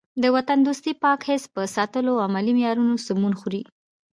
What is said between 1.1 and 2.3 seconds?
حس په ساتلو او